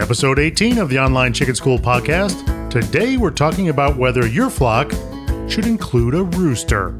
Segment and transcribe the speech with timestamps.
[0.00, 2.70] Episode 18 of the Online Chicken School podcast.
[2.70, 4.90] Today we're talking about whether your flock
[5.48, 6.98] should include a rooster.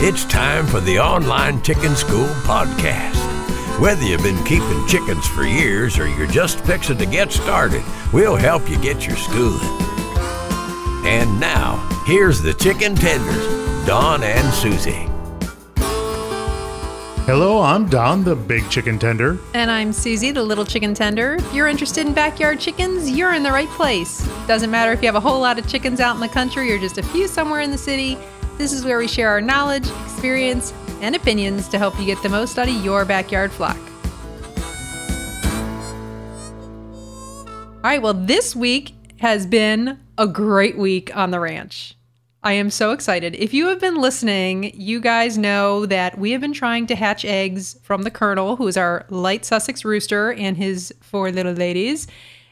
[0.00, 3.16] It's time for the Online Chicken School podcast.
[3.80, 8.36] Whether you've been keeping chickens for years or you're just fixing to get started, we'll
[8.36, 9.60] help you get your schooling.
[11.04, 15.07] And now, here's the chicken tenders, Don and Susie.
[17.28, 19.38] Hello, I'm Don, the big chicken tender.
[19.52, 21.34] And I'm Susie, the little chicken tender.
[21.34, 24.26] If you're interested in backyard chickens, you're in the right place.
[24.46, 26.78] Doesn't matter if you have a whole lot of chickens out in the country or
[26.78, 28.16] just a few somewhere in the city,
[28.56, 30.72] this is where we share our knowledge, experience,
[31.02, 33.76] and opinions to help you get the most out of your backyard flock.
[37.76, 41.97] All right, well, this week has been a great week on the ranch.
[42.48, 43.34] I am so excited.
[43.34, 47.22] If you have been listening, you guys know that we have been trying to hatch
[47.26, 52.06] eggs from the Colonel, who is our light Sussex rooster, and his four little ladies.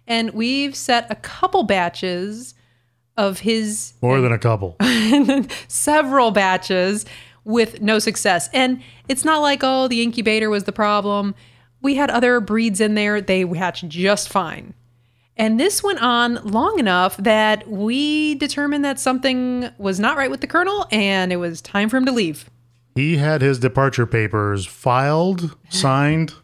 [0.07, 2.53] And we've set a couple batches
[3.17, 4.77] of his More than a couple.
[5.69, 7.07] several batches
[7.45, 8.51] with no success.
[8.53, 11.35] And it's not like, oh, the incubator was the problem.
[11.81, 14.75] We had other breeds in there, they hatched just fine.
[15.37, 20.41] And this went on long enough that we determined that something was not right with
[20.41, 22.49] the colonel and it was time for him to leave.
[22.95, 26.35] He had his departure papers filed, signed.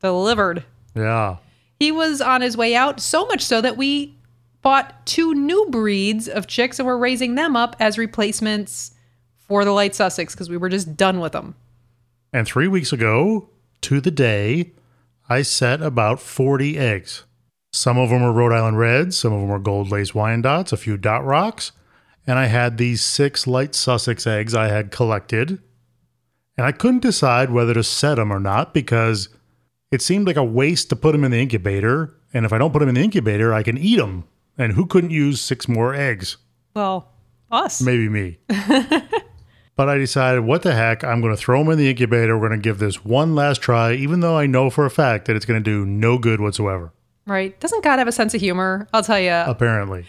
[0.00, 0.64] Delivered.
[0.94, 1.36] Yeah.
[1.78, 4.16] He was on his way out, so much so that we
[4.62, 8.92] bought two new breeds of chicks and we're raising them up as replacements
[9.36, 11.54] for the light Sussex because we were just done with them.
[12.32, 13.50] And three weeks ago,
[13.82, 14.72] to the day,
[15.28, 17.24] I set about 40 eggs.
[17.72, 20.76] Some of them were Rhode Island Reds, some of them were Gold Lace Wyandottes, a
[20.76, 21.72] few Dot Rocks,
[22.26, 25.62] and I had these six light Sussex eggs I had collected.
[26.56, 29.28] And I couldn't decide whether to set them or not because
[29.90, 32.14] it seemed like a waste to put them in the incubator.
[32.34, 34.24] And if I don't put them in the incubator, I can eat them.
[34.58, 36.36] And who couldn't use six more eggs?
[36.74, 37.12] Well,
[37.50, 37.80] us.
[37.80, 38.38] Maybe me.
[39.76, 41.04] but I decided, what the heck?
[41.04, 42.36] I'm going to throw them in the incubator.
[42.36, 45.26] We're going to give this one last try, even though I know for a fact
[45.26, 46.92] that it's going to do no good whatsoever.
[47.28, 47.58] Right.
[47.60, 48.88] Doesn't God have a sense of humor?
[48.94, 49.32] I'll tell you.
[49.32, 50.06] Apparently.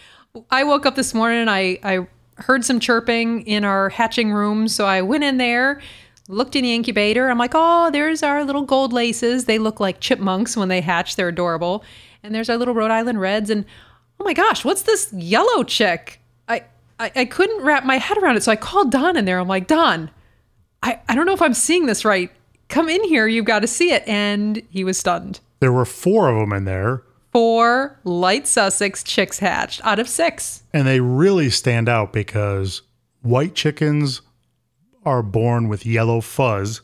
[0.50, 4.68] I woke up this morning and I, I heard some chirping in our hatching room.
[4.68, 5.82] So I went in there,
[6.28, 7.28] looked in the incubator.
[7.28, 9.44] I'm like, oh, there's our little gold laces.
[9.44, 11.16] They look like chipmunks when they hatch.
[11.16, 11.84] They're adorable.
[12.22, 13.50] And there's our little Rhode Island Reds.
[13.50, 13.66] And
[14.18, 16.20] oh my gosh, what's this yellow chick?
[16.48, 16.64] I,
[16.98, 18.44] I, I couldn't wrap my head around it.
[18.44, 19.38] So I called Don in there.
[19.38, 20.10] I'm like, Don,
[20.82, 22.30] I, I don't know if I'm seeing this right.
[22.68, 23.26] Come in here.
[23.26, 24.08] You've got to see it.
[24.08, 25.40] And he was stunned.
[25.58, 27.02] There were four of them in there.
[27.32, 30.64] Four light Sussex chicks hatched out of six.
[30.72, 32.82] And they really stand out because
[33.22, 34.22] white chickens
[35.04, 36.82] are born with yellow fuzz.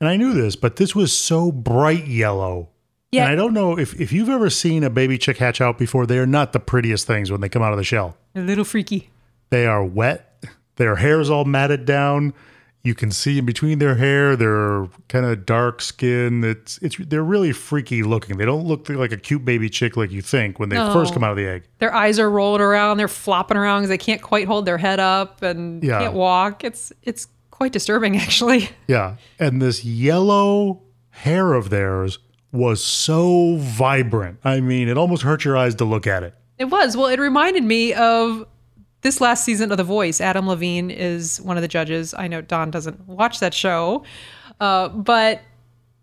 [0.00, 2.70] And I knew this, but this was so bright yellow.
[3.12, 3.24] Yeah.
[3.24, 6.06] And I don't know if, if you've ever seen a baby chick hatch out before,
[6.06, 8.16] they are not the prettiest things when they come out of the shell.
[8.34, 9.10] A little freaky.
[9.50, 10.44] They are wet.
[10.76, 12.32] Their hair is all matted down.
[12.82, 16.42] You can see in between their hair, they're kind of dark skin.
[16.42, 18.38] It's it's they're really freaky looking.
[18.38, 20.90] They don't look like a cute baby chick like you think when they No.
[20.92, 21.64] first come out of the egg.
[21.78, 22.96] Their eyes are rolled around.
[22.96, 25.98] They're flopping around because they can't quite hold their head up and Yeah.
[26.00, 26.64] can't walk.
[26.64, 28.70] It's it's quite disturbing, actually.
[28.86, 29.16] Yeah.
[29.38, 30.80] And this yellow
[31.10, 32.18] hair of theirs
[32.50, 34.38] was so vibrant.
[34.42, 36.34] I mean, it almost hurt your eyes to look at it.
[36.58, 36.96] It was.
[36.96, 38.46] Well, it reminded me of
[39.02, 40.20] this last season of The Voice.
[40.20, 42.14] Adam Levine is one of the judges.
[42.14, 44.04] I know Don doesn't watch that show,
[44.60, 45.40] uh, but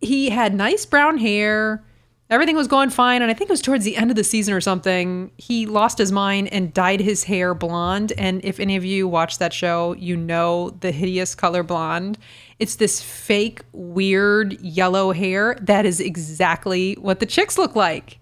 [0.01, 1.83] he had nice brown hair.
[2.29, 3.21] Everything was going fine.
[3.21, 5.31] And I think it was towards the end of the season or something.
[5.37, 8.11] He lost his mind and dyed his hair blonde.
[8.17, 12.17] And if any of you watch that show, you know the hideous color blonde.
[12.59, 18.19] It's this fake, weird yellow hair that is exactly what the chicks look like.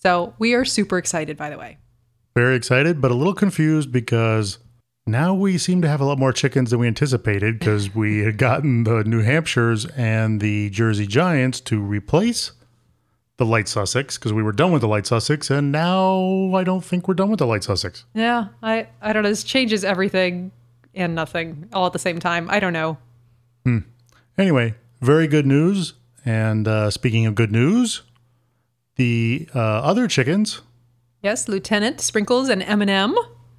[0.00, 1.78] So we are super excited, by the way.
[2.38, 4.58] Very excited, but a little confused because
[5.08, 8.38] now we seem to have a lot more chickens than we anticipated because we had
[8.38, 12.52] gotten the New Hampshires and the Jersey Giants to replace
[13.38, 16.84] the light Sussex because we were done with the light Sussex, and now I don't
[16.84, 18.04] think we're done with the light Sussex.
[18.14, 19.30] Yeah, I I don't know.
[19.30, 20.52] This changes everything
[20.94, 22.48] and nothing all at the same time.
[22.50, 22.98] I don't know.
[23.64, 23.78] Hmm.
[24.38, 25.94] Anyway, very good news.
[26.24, 28.02] And uh, speaking of good news,
[28.94, 30.60] the uh, other chickens
[31.22, 33.14] Yes, Lieutenant Sprinkles and Eminem.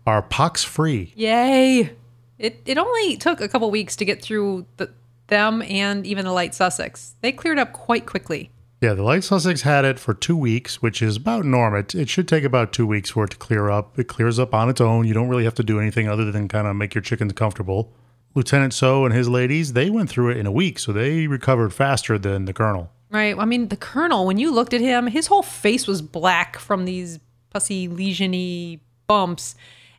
[0.07, 1.13] are pox free.
[1.15, 1.91] Yay!
[2.37, 4.91] It it only took a couple weeks to get through the,
[5.27, 7.15] them and even the light Sussex.
[7.21, 8.49] They cleared up quite quickly.
[8.81, 11.81] Yeah, the light Sussex had it for two weeks, which is about normal.
[11.81, 13.99] It, it should take about two weeks for it to clear up.
[13.99, 15.05] It clears up on its own.
[15.05, 17.91] You don't really have to do anything other than kind of make your chickens comfortable.
[18.35, 21.73] Lieutenant So and his ladies, they went through it in a week, so they recovered
[21.73, 22.89] faster than the colonel.
[23.09, 23.37] Right.
[23.37, 26.85] I mean, the colonel, when you looked at him, his whole face was black from
[26.85, 29.55] these pussy lesiony bumps.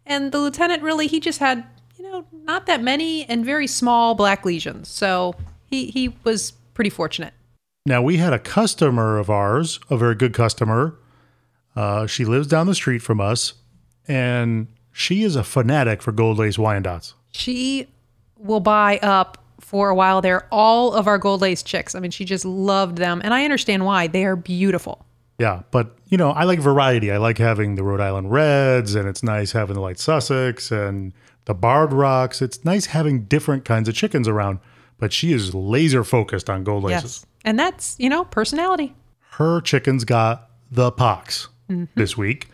[0.06, 1.64] And the lieutenant really, he just had,
[1.96, 4.88] you know, not that many and very small black lesions.
[4.88, 5.34] So
[5.66, 7.34] he, he was pretty fortunate.
[7.86, 10.96] Now, we had a customer of ours, a very good customer.
[11.74, 13.54] Uh, she lives down the street from us,
[14.06, 17.14] and she is a fanatic for gold lace Wyandottes.
[17.32, 17.88] She
[18.36, 21.94] will buy up for a while there all of our gold lace chicks.
[21.94, 23.20] I mean, she just loved them.
[23.22, 24.06] And I understand why.
[24.08, 25.06] They are beautiful.
[25.40, 27.10] Yeah, but you know, I like variety.
[27.10, 31.14] I like having the Rhode Island Reds, and it's nice having the light Sussex and
[31.46, 32.42] the Barred Rocks.
[32.42, 34.58] It's nice having different kinds of chickens around.
[34.98, 37.02] But she is laser focused on gold laces.
[37.02, 37.26] Yes.
[37.42, 38.94] And that's, you know, personality.
[39.30, 41.84] Her chickens got the pox mm-hmm.
[41.94, 42.50] this week,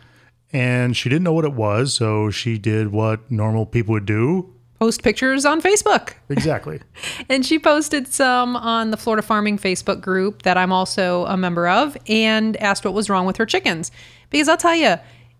[0.52, 4.54] and she didn't know what it was, so she did what normal people would do.
[4.78, 6.12] Post pictures on Facebook.
[6.28, 6.80] Exactly.
[7.28, 11.68] And she posted some on the Florida Farming Facebook group that I'm also a member
[11.68, 13.90] of and asked what was wrong with her chickens.
[14.30, 14.96] Because I'll tell you,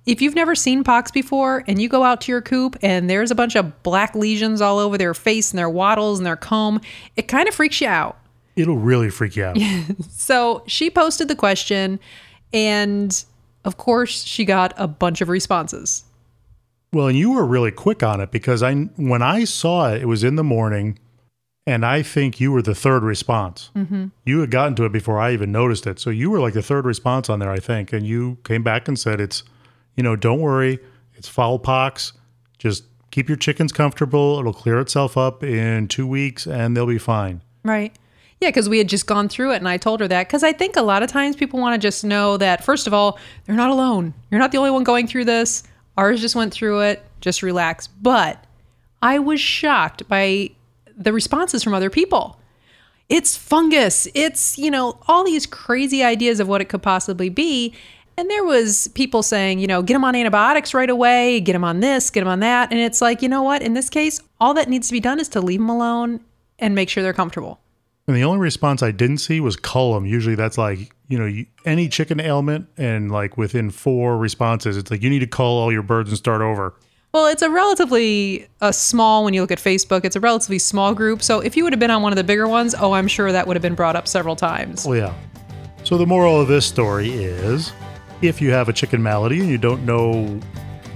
[0.07, 3.31] if you've never seen pox before and you go out to your coop and there's
[3.33, 6.81] a bunch of black lesions all over their face and their wattles and their comb,
[7.17, 8.17] it kind of freaks you out.
[8.55, 9.59] It'll really freak you out.
[10.11, 12.01] So she posted the question,
[12.53, 13.25] and
[13.65, 16.05] of course, she got a bunch of responses.
[16.97, 20.07] Well, and you were really quick on it because I when I saw it, it
[20.07, 20.99] was in the morning,
[21.67, 23.71] and I think you were the third response.
[23.77, 24.07] Mm-hmm.
[24.25, 26.63] You had gotten to it before I even noticed it, so you were like the
[26.63, 27.93] third response on there, I think.
[27.93, 29.45] And you came back and said, "It's,
[29.95, 30.79] you know, don't worry,
[31.17, 32.15] it's fowl pox.
[32.57, 34.39] Just keep your chickens comfortable.
[34.41, 37.95] It'll clear itself up in two weeks, and they'll be fine." Right.
[38.41, 40.29] Yeah, because we had just gone through it and I told her that.
[40.29, 42.95] Because I think a lot of times people want to just know that, first of
[42.95, 44.15] all, they're not alone.
[44.31, 45.63] You're not the only one going through this.
[45.97, 47.05] Ours just went through it.
[47.21, 47.87] Just relax.
[47.87, 48.45] But
[49.03, 50.51] I was shocked by
[50.97, 52.41] the responses from other people.
[53.09, 54.09] It's fungus.
[54.15, 57.75] It's, you know, all these crazy ideas of what it could possibly be.
[58.19, 61.65] And there was people saying, you know, get them on antibiotics right away, get them
[61.65, 62.73] on this, get them on that.
[62.73, 63.63] And it's like, you know what?
[63.63, 66.21] In this case, all that needs to be done is to leave them alone
[66.59, 67.61] and make sure they're comfortable.
[68.07, 70.07] And the only response I didn't see was cull 'em.
[70.07, 74.91] Usually that's like, you know, you, any chicken ailment, and like within four responses, it's
[74.91, 76.75] like you need to cull all your birds and start over.
[77.13, 80.05] Well, it's a relatively a small when you look at Facebook.
[80.05, 81.23] It's a relatively small group.
[81.23, 83.33] So if you would have been on one of the bigger ones, oh, I'm sure
[83.33, 84.85] that would have been brought up several times.
[84.85, 85.15] Well, yeah.
[85.83, 87.73] So the moral of this story is
[88.23, 90.41] if you have a chicken malady and you don't know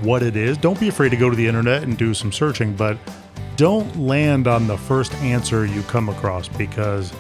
[0.03, 2.75] what it is, don't be afraid to go to the internet and do some searching,
[2.75, 2.99] but
[3.61, 7.13] don't land on the first answer you come across because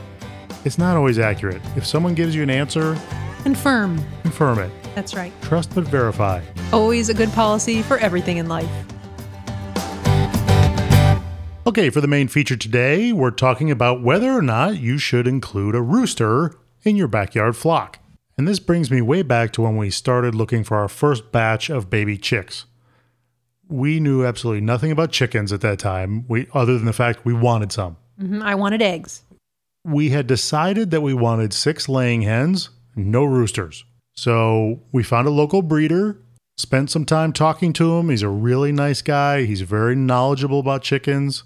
[0.64, 1.60] it's not always accurate.
[1.76, 2.98] If someone gives you an answer,
[3.42, 4.02] Confirm.
[4.22, 4.72] confirm it.
[4.94, 5.34] That's right.
[5.42, 6.42] Trust but verify.
[6.72, 8.70] Always a good policy for everything in life.
[11.66, 15.74] Okay, for the main feature today, we're talking about whether or not you should include
[15.74, 17.98] a rooster in your backyard flock.
[18.38, 21.68] And this brings me way back to when we started looking for our first batch
[21.68, 22.64] of baby chicks.
[23.70, 27.32] We knew absolutely nothing about chickens at that time, we, other than the fact we
[27.32, 27.96] wanted some.
[28.20, 29.22] Mhm, I wanted eggs.
[29.84, 33.84] We had decided that we wanted six laying hens, no roosters.
[34.14, 36.18] So we found a local breeder,
[36.58, 38.10] spent some time talking to him.
[38.10, 41.44] He's a really nice guy, he's very knowledgeable about chickens.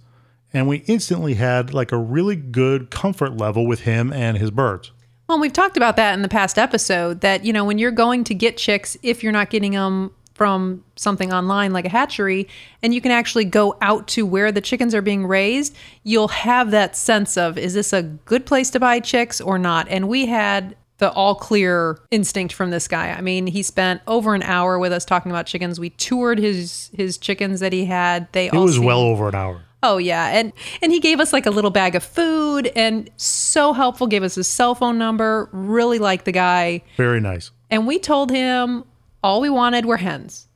[0.53, 4.93] And we instantly had like a really good comfort level with him and his birds.
[5.29, 8.25] Well, we've talked about that in the past episode that, you know, when you're going
[8.25, 12.48] to get chicks, if you're not getting them from something online like a hatchery,
[12.82, 16.70] and you can actually go out to where the chickens are being raised, you'll have
[16.72, 19.86] that sense of is this a good place to buy chicks or not?
[19.88, 23.10] And we had the all clear instinct from this guy.
[23.10, 25.79] I mean, he spent over an hour with us talking about chickens.
[25.81, 28.26] We toured his his chickens that he had.
[28.32, 29.60] They It was seemed- well over an hour.
[29.82, 33.72] Oh yeah, and and he gave us like a little bag of food and so
[33.72, 34.06] helpful.
[34.06, 35.48] Gave us his cell phone number.
[35.53, 37.50] Really liked the guy, Very nice.
[37.70, 38.84] and we told him
[39.25, 40.47] all we wanted were hens.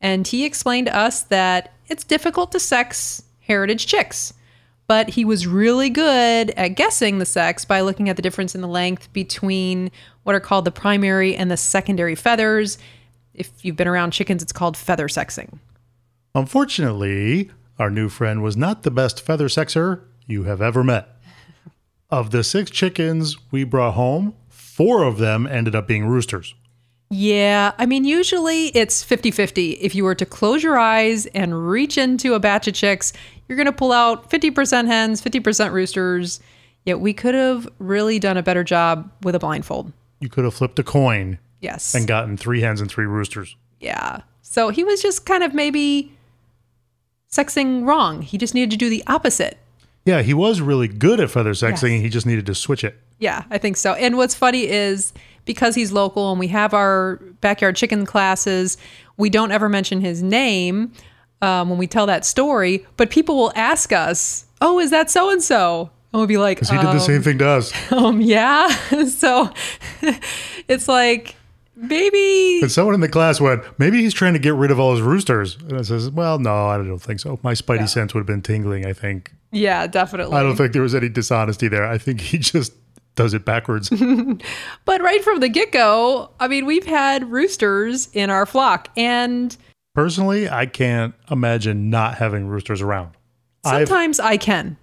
[0.00, 4.34] And he explained to us that it's difficult to sex heritage chicks,
[4.88, 8.60] but he was really good at guessing the sex by looking at the difference in
[8.62, 9.92] the length between
[10.24, 12.78] what are called the primary and the secondary feathers.
[13.32, 15.60] If you've been around chickens, it's called feather sexing.
[16.34, 21.08] Unfortunately, our new friend was not the best feather sexer you have ever met.
[22.10, 26.54] Of the six chickens we brought home, four of them ended up being roosters.
[27.10, 29.72] Yeah, I mean, usually it's 50 50.
[29.72, 33.12] If you were to close your eyes and reach into a batch of chicks,
[33.48, 36.40] you're going to pull out 50% hens, 50% roosters.
[36.84, 39.92] Yet we could have really done a better job with a blindfold.
[40.20, 41.94] You could have flipped a coin Yes.
[41.94, 43.56] and gotten three hens and three roosters.
[43.80, 44.22] yeah.
[44.42, 46.12] So he was just kind of maybe
[47.30, 48.22] sexing wrong.
[48.22, 49.58] He just needed to do the opposite.
[50.04, 51.94] Yeah, he was really good at feather sexing.
[51.94, 52.02] Yes.
[52.02, 52.96] He just needed to switch it.
[53.18, 53.94] Yeah, I think so.
[53.94, 55.12] And what's funny is
[55.46, 58.76] because he's local and we have our backyard chicken classes,
[59.16, 60.92] we don't ever mention his name
[61.40, 62.84] um, when we tell that story.
[62.98, 66.58] But people will ask us, "Oh, is that so and so?" And we'll be like,
[66.58, 67.72] Because he did the same thing to us.
[67.92, 68.68] um, "Yeah."
[69.06, 69.50] so
[70.68, 71.34] it's like
[71.76, 74.92] maybe And someone in the class went, maybe he's trying to get rid of all
[74.92, 75.56] his roosters.
[75.56, 77.38] And I says, well, no, I don't think so.
[77.42, 79.32] My spidey sense would have been tingling, I think.
[79.52, 80.36] yeah, definitely.
[80.36, 81.84] I don't think there was any dishonesty there.
[81.86, 82.72] I think he just
[83.16, 83.90] does it backwards.
[84.84, 89.56] But right from the get go, I mean, we've had roosters in our flock, and
[89.94, 93.12] Personally, I can't imagine not having roosters around.
[93.64, 94.76] I've, sometimes I can.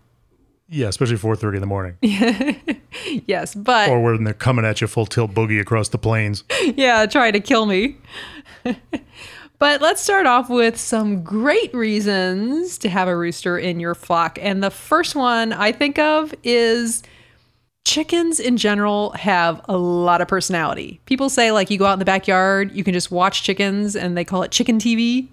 [0.67, 1.97] yeah, especially 4.30 in the morning.
[3.27, 6.43] Yes, but or when they're coming at you full tilt boogie across the plains.
[6.75, 7.97] yeah, trying to kill me.
[9.59, 14.37] but let's start off with some great reasons to have a rooster in your flock.
[14.41, 17.03] And the first one I think of is
[17.85, 21.01] chickens in general have a lot of personality.
[21.05, 24.17] People say, like, you go out in the backyard, you can just watch chickens, and
[24.17, 25.27] they call it chicken TV.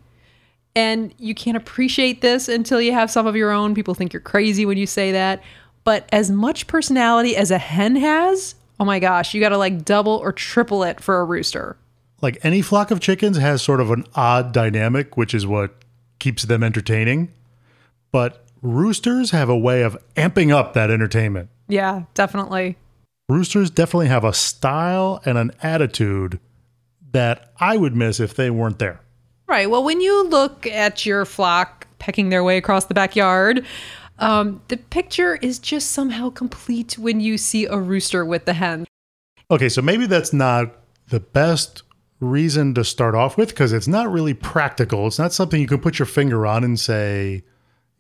[0.76, 3.74] And you can't appreciate this until you have some of your own.
[3.74, 5.42] People think you're crazy when you say that.
[5.82, 9.84] But as much personality as a hen has, oh my gosh, you got to like
[9.84, 11.76] double or triple it for a rooster.
[12.22, 15.74] Like any flock of chickens has sort of an odd dynamic, which is what
[16.18, 17.32] keeps them entertaining.
[18.12, 21.50] But roosters have a way of amping up that entertainment.
[21.68, 22.76] Yeah, definitely.
[23.28, 26.40] Roosters definitely have a style and an attitude
[27.12, 29.00] that I would miss if they weren't there.
[29.46, 29.68] Right.
[29.68, 33.64] Well, when you look at your flock pecking their way across the backyard,
[34.18, 38.86] um, the picture is just somehow complete when you see a rooster with the hen.
[39.50, 40.76] Okay, so maybe that's not
[41.08, 41.82] the best
[42.20, 45.06] reason to start off with because it's not really practical.
[45.06, 47.42] It's not something you can put your finger on and say,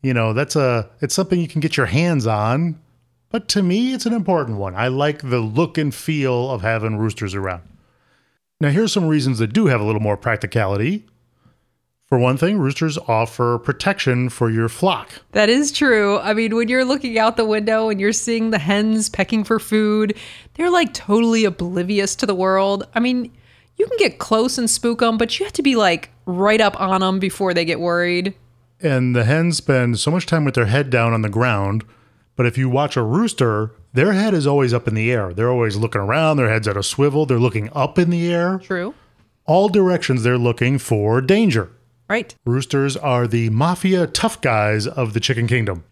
[0.02, 2.80] you know, that's a it's something you can get your hands on.
[3.30, 4.74] But to me, it's an important one.
[4.74, 7.62] I like the look and feel of having roosters around.
[8.60, 11.06] Now, here's some reasons that do have a little more practicality.
[12.08, 15.10] For one thing, roosters offer protection for your flock.
[15.30, 16.18] That is true.
[16.18, 19.60] I mean, when you're looking out the window and you're seeing the hens pecking for
[19.60, 20.16] food,
[20.54, 22.84] they're like totally oblivious to the world.
[22.96, 23.30] I mean,
[23.76, 26.78] you can get close and spook them, but you have to be like right up
[26.80, 28.34] on them before they get worried.
[28.82, 31.84] And the hens spend so much time with their head down on the ground.
[32.36, 35.34] But if you watch a rooster, their head is always up in the air.
[35.34, 38.58] They're always looking around, their head's at a swivel, they're looking up in the air.
[38.58, 38.94] True.
[39.46, 41.70] All directions they're looking for danger.
[42.08, 42.34] Right.
[42.44, 45.84] Roosters are the mafia tough guys of the chicken kingdom.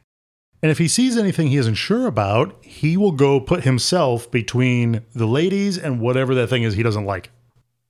[0.62, 5.02] And if he sees anything he isn't sure about, he will go put himself between
[5.14, 7.30] the ladies and whatever that thing is he doesn't like.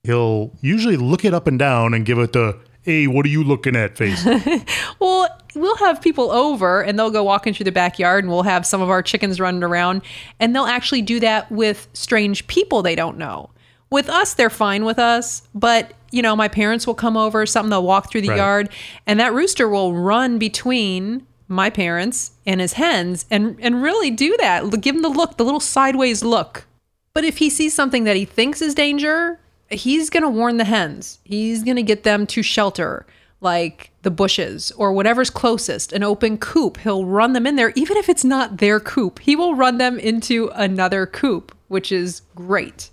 [0.03, 3.43] He'll usually look it up and down and give it the, hey, what are you
[3.43, 4.25] looking at face.
[4.99, 8.65] Well, we'll have people over and they'll go walking through the backyard and we'll have
[8.65, 10.01] some of our chickens running around
[10.39, 13.49] and they'll actually do that with strange people they don't know.
[13.89, 17.69] With us, they're fine with us, but you know, my parents will come over, something
[17.69, 18.37] they'll walk through the Right.
[18.37, 18.69] yard,
[19.07, 24.35] and that rooster will run between my parents and his hens and and really do
[24.37, 24.69] that.
[24.81, 26.65] Give him the look, the little sideways look.
[27.13, 29.39] But if he sees something that he thinks is danger,
[29.71, 31.19] he's going to warn the hens.
[31.23, 33.05] He's going to get them to shelter,
[33.41, 36.77] like the bushes or whatever's closest, an open coop.
[36.77, 39.19] He'll run them in there, even if it's not their coop.
[39.19, 42.89] He will run them into another coop, which is great.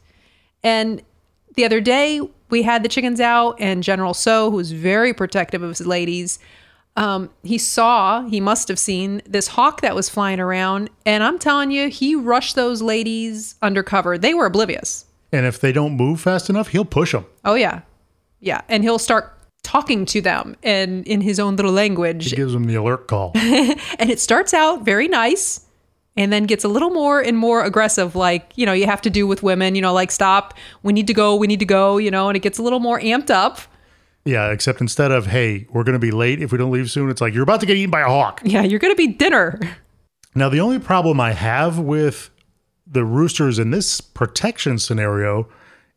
[0.62, 1.02] And
[1.54, 5.70] the other day, we had the chickens out, and General So, who's very protective of
[5.70, 6.38] his ladies,
[6.96, 10.90] um, he saw, he must have seen this hawk that was flying around.
[11.04, 14.16] And I'm telling you, he rushed those ladies undercover.
[14.16, 15.05] They were oblivious.
[15.32, 17.26] And if they don't move fast enough, he'll push them.
[17.44, 17.82] Oh, yeah.
[18.40, 18.60] Yeah.
[18.68, 22.30] And he'll start talking to them and in his own little language.
[22.30, 23.32] He gives them the alert call.
[23.98, 25.62] And it starts out very nice
[26.16, 29.10] and then gets a little more and more aggressive, like, you know, you have to
[29.10, 31.98] do with women, you know, like, stop, we need to go, we need to go,
[31.98, 33.58] you know, and it gets a little more amped up.
[34.24, 37.10] yeah, except instead of, hey, we're going to be late if we don't leave soon,
[37.10, 38.40] it's like, you're about to get eaten by a hawk.
[38.44, 39.60] Yeah, you're going to be dinner.
[40.34, 42.30] Now, the only problem I have with
[42.86, 45.48] the roosters in this protection scenario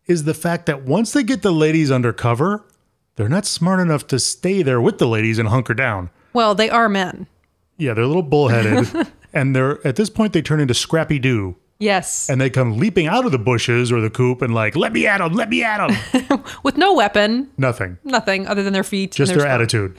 [0.07, 2.65] is the fact that once they get the ladies under cover,
[3.15, 6.09] they're not smart enough to stay there with the ladies and hunker down.
[6.33, 7.27] Well, they are men.
[7.77, 9.07] Yeah, they're a little bullheaded.
[9.33, 11.55] and they're at this point they turn into Scrappy Doo.
[11.79, 12.29] Yes.
[12.29, 15.07] And they come leaping out of the bushes or the coop and like, let me
[15.07, 16.43] at them, let me at them.
[16.63, 17.97] With no weapon, Nothing.
[18.03, 19.11] nothing other than their feet.
[19.13, 19.97] Just and their their attitude.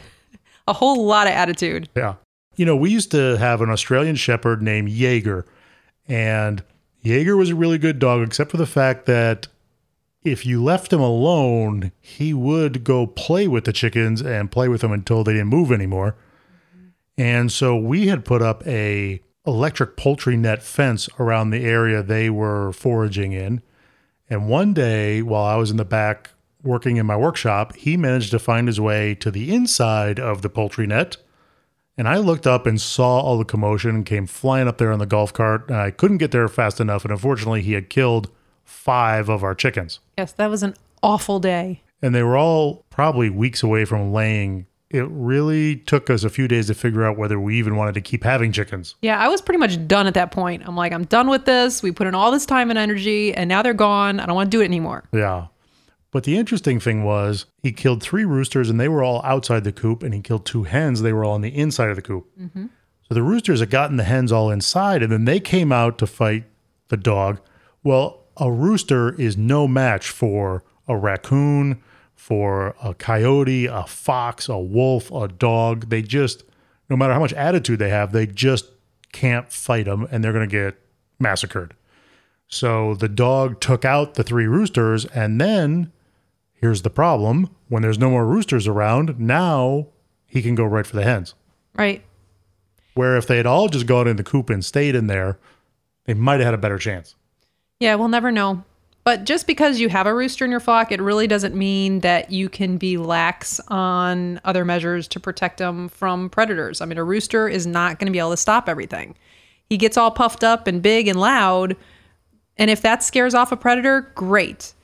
[0.69, 1.89] A whole lot of attitude.
[1.97, 2.17] Yeah.
[2.57, 5.47] You know, we used to have an Australian Shepherd named Jaeger,
[6.07, 6.63] and
[7.03, 9.49] Jaeger was a really good dog, except for the fact that
[10.23, 14.83] if you left him alone, he would go play with the chickens and play with
[14.83, 16.15] them until they didn't move anymore.
[17.17, 22.29] And so we had put up a electric poultry net fence around the area they
[22.29, 23.63] were foraging in.
[24.29, 26.31] And one day while I was in the back
[26.63, 30.51] working in my workshop, he managed to find his way to the inside of the
[30.51, 31.17] poultry net.
[32.01, 35.01] And I looked up and saw all the commotion and came flying up there on
[35.01, 35.69] the golf cart.
[35.69, 37.05] And I couldn't get there fast enough.
[37.05, 38.31] And unfortunately, he had killed
[38.65, 40.01] five of our chickens.
[40.17, 41.83] Yes, that was an awful day.
[42.01, 44.65] And they were all probably weeks away from laying.
[44.89, 48.01] It really took us a few days to figure out whether we even wanted to
[48.01, 48.95] keep having chickens.
[49.03, 50.63] Yeah, I was pretty much done at that point.
[50.65, 51.83] I'm like, I'm done with this.
[51.83, 54.21] We put in all this time and energy, and now they're gone.
[54.21, 55.05] I don't want to do it anymore.
[55.13, 55.49] Yeah.
[56.11, 59.73] But the interesting thing was he killed three roosters and they were all outside the
[59.73, 61.03] coop, and he killed two hens.
[61.03, 62.27] They were all on the inside of the coop.
[62.39, 62.67] Mm-hmm.
[63.09, 66.07] So the roosters had gotten the hens all inside, and then they came out to
[66.07, 66.45] fight
[66.89, 67.41] the dog.
[67.83, 71.83] Well, a rooster is no match for a raccoon,
[72.15, 75.91] for a coyote, a fox, a wolf, a dog.
[75.91, 76.45] They just,
[76.89, 78.67] no matter how much attitude they have, they just
[79.13, 80.79] can't fight them and they're going to get
[81.19, 81.75] massacred.
[82.47, 85.93] So the dog took out the three roosters, and then
[86.61, 89.89] here's the problem when there's no more roosters around, now
[90.27, 91.35] he can go right for the hens.
[91.75, 92.03] Right.
[92.95, 95.39] Where if they had all just gone in the coop and stayed in there,
[96.05, 97.15] they might have had a better chance.
[97.79, 98.65] Yeah, we'll never know.
[99.03, 102.31] But just because you have a rooster in your flock, it really doesn't mean that
[102.31, 106.81] you can be lax on other measures to protect them from predators.
[106.81, 109.17] I mean, a rooster is not going to be able to stop everything.
[109.71, 111.77] He gets all puffed up and big and loud.
[112.59, 114.75] And if that scares off a predator, great.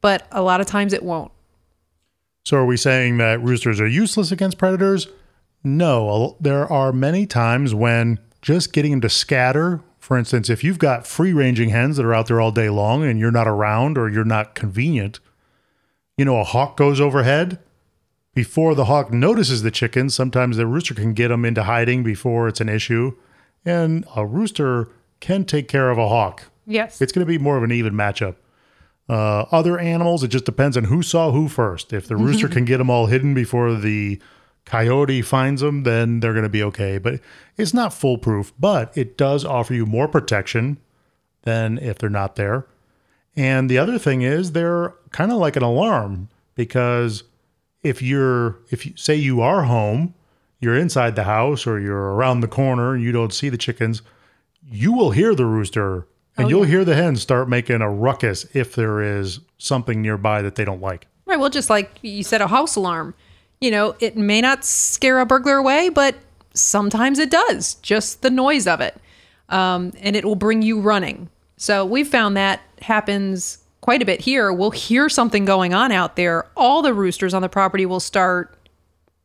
[0.00, 1.32] But a lot of times it won't.
[2.44, 5.08] So are we saying that roosters are useless against predators?
[5.62, 10.78] No, there are many times when just getting them to scatter, for instance, if you've
[10.78, 13.98] got free ranging hens that are out there all day long and you're not around
[13.98, 15.20] or you're not convenient,
[16.16, 17.58] you know, a hawk goes overhead.
[18.34, 22.48] Before the hawk notices the chickens, sometimes the rooster can get them into hiding before
[22.48, 23.16] it's an issue.
[23.64, 24.88] And a rooster
[25.20, 26.44] can take care of a hawk.
[26.66, 27.02] Yes.
[27.02, 28.36] It's going to be more of an even matchup.
[29.10, 31.92] Uh, other animals, it just depends on who saw who first.
[31.92, 34.20] If the rooster can get them all hidden before the
[34.64, 36.96] coyote finds them, then they're going to be okay.
[36.96, 37.18] But
[37.56, 40.78] it's not foolproof, but it does offer you more protection
[41.42, 42.68] than if they're not there.
[43.34, 47.24] And the other thing is they're kind of like an alarm because
[47.82, 50.14] if you're if you say you are home,
[50.60, 54.02] you're inside the house or you're around the corner and you don't see the chickens,
[54.62, 56.70] you will hear the rooster and Oh, you'll yeah.
[56.70, 60.80] hear the hens start making a ruckus if there is something nearby that they don't
[60.80, 61.06] like.
[61.26, 61.38] Right.
[61.38, 63.14] Well, just like you said, a house alarm.
[63.60, 66.14] You know, it may not scare a burglar away, but
[66.54, 67.74] sometimes it does.
[67.76, 68.96] Just the noise of it,
[69.50, 71.28] um, and it will bring you running.
[71.58, 74.50] So we've found that happens quite a bit here.
[74.52, 76.46] We'll hear something going on out there.
[76.56, 78.56] All the roosters on the property will start,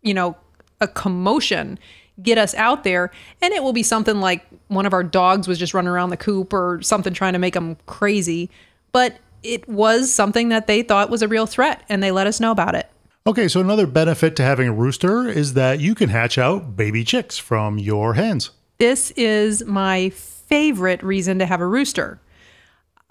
[0.01, 0.35] you know,
[0.81, 1.79] a commotion,
[2.21, 5.59] get us out there, and it will be something like one of our dogs was
[5.59, 8.49] just running around the coop or something trying to make them crazy.
[8.91, 12.39] But it was something that they thought was a real threat, and they let us
[12.39, 12.89] know about it.
[13.27, 17.03] Okay, so another benefit to having a rooster is that you can hatch out baby
[17.03, 18.51] chicks from your hens.
[18.77, 22.19] This is my favorite reason to have a rooster.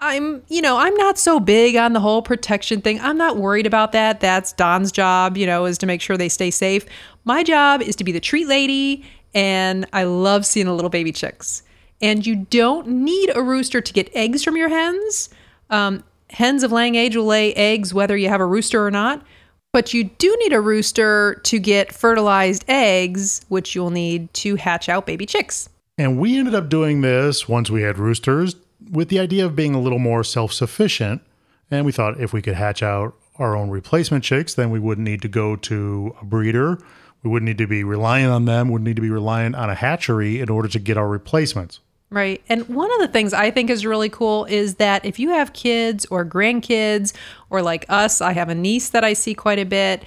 [0.05, 2.99] I'm, you know, I'm not so big on the whole protection thing.
[3.01, 4.19] I'm not worried about that.
[4.19, 6.85] That's Don's job, you know, is to make sure they stay safe.
[7.23, 11.11] My job is to be the treat lady, and I love seeing the little baby
[11.11, 11.63] chicks.
[12.01, 15.29] And you don't need a rooster to get eggs from your hens.
[15.71, 19.25] Um, hens of laying age will lay eggs whether you have a rooster or not.
[19.71, 24.87] But you do need a rooster to get fertilized eggs, which you'll need to hatch
[24.87, 25.67] out baby chicks.
[25.97, 28.55] And we ended up doing this once we had roosters
[28.95, 31.21] with the idea of being a little more self sufficient.
[31.69, 35.05] And we thought if we could hatch out our own replacement chicks, then we wouldn't
[35.05, 36.79] need to go to a breeder.
[37.23, 39.75] We wouldn't need to be reliant on them, wouldn't need to be reliant on a
[39.75, 41.79] hatchery in order to get our replacements.
[42.11, 42.41] Right.
[42.47, 45.53] And one of the things I think is really cool is that if you have
[45.53, 47.13] kids or grandkids,
[47.49, 50.03] or like us, I have a niece that I see quite a bit,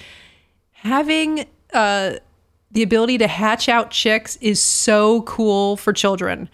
[0.70, 2.14] having uh,
[2.70, 6.48] the ability to hatch out chicks is so cool for children.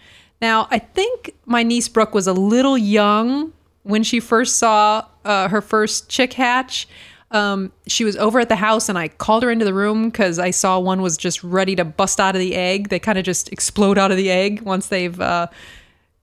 [0.45, 5.47] Now, I think my niece Brooke was a little young when she first saw uh,
[5.47, 6.87] her first chick hatch.
[7.31, 10.37] Um, she was over at the house and I called her into the room because
[10.37, 12.89] I saw one was just ready to bust out of the egg.
[12.89, 15.47] They kind of just explode out of the egg once they've uh,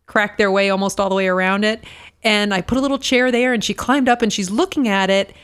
[0.06, 1.82] cracked their way almost all the way around it.
[2.22, 5.10] And I put a little chair there and she climbed up and she's looking at
[5.10, 5.34] it.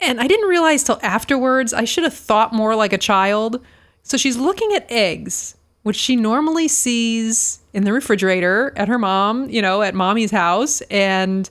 [0.00, 3.64] And I didn't realize till afterwards, I should have thought more like a child.
[4.02, 9.48] So she's looking at eggs, which she normally sees in the refrigerator at her mom,
[9.48, 10.80] you know, at mommy's house.
[10.82, 11.48] And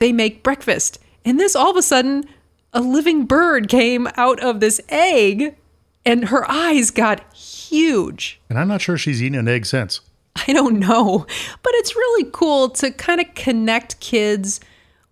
[0.00, 0.98] they make breakfast.
[1.24, 2.24] And this all of a sudden,
[2.72, 5.56] a living bird came out of this egg
[6.04, 8.40] and her eyes got huge.
[8.50, 10.00] And I'm not sure she's eaten an egg since.
[10.48, 11.26] I don't know,
[11.62, 14.60] but it's really cool to kind of connect kids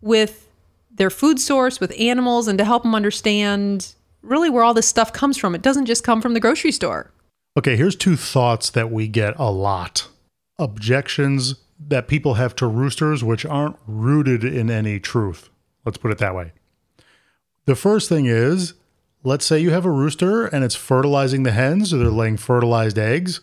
[0.00, 0.48] with
[0.90, 5.12] their food source, with animals, and to help them understand really where all this stuff
[5.12, 5.54] comes from.
[5.54, 7.10] It doesn't just come from the grocery store.
[7.56, 10.08] Okay, here's two thoughts that we get a lot
[10.58, 11.56] objections
[11.88, 15.50] that people have to roosters, which aren't rooted in any truth.
[15.84, 16.52] Let's put it that way.
[17.64, 18.74] The first thing is
[19.24, 22.98] let's say you have a rooster and it's fertilizing the hens or they're laying fertilized
[22.98, 23.40] eggs,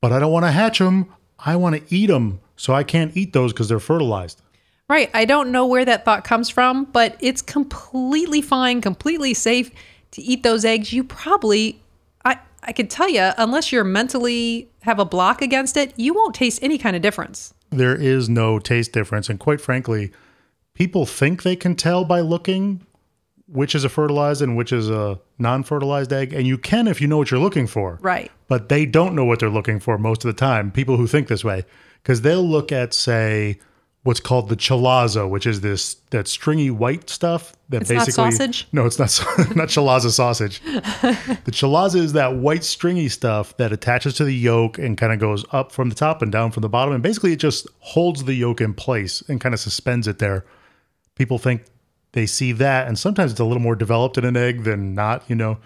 [0.00, 1.12] but I don't want to hatch them.
[1.38, 2.40] I want to eat them.
[2.56, 4.42] So I can't eat those because they're fertilized.
[4.88, 5.10] Right.
[5.12, 9.70] I don't know where that thought comes from, but it's completely fine, completely safe
[10.12, 10.92] to eat those eggs.
[10.92, 11.80] You probably,
[12.68, 16.62] I, can tell you, unless you're mentally have a block against it, you won't taste
[16.62, 17.54] any kind of difference.
[17.70, 19.28] There is no taste difference.
[19.28, 20.12] And quite frankly,
[20.74, 22.84] people think they can tell by looking
[23.48, 26.32] which is a fertilized and which is a non fertilized egg.
[26.32, 27.98] And you can if you know what you're looking for.
[28.02, 28.30] Right.
[28.46, 31.28] But they don't know what they're looking for most of the time, people who think
[31.28, 31.64] this way,
[32.02, 33.58] because they'll look at, say,
[34.04, 38.30] what's called the chalaza, which is this that stringy white stuff that It's not basically
[38.30, 38.68] sausage?
[38.72, 39.08] No, it's not
[39.56, 40.60] not chalaza sausage.
[40.64, 45.18] the chalaza is that white stringy stuff that attaches to the yolk and kind of
[45.18, 48.24] goes up from the top and down from the bottom, and basically it just holds
[48.24, 50.44] the yolk in place and kind of suspends it there.
[51.16, 51.64] People think
[52.12, 55.28] they see that, and sometimes it's a little more developed in an egg than not,
[55.28, 55.58] you know,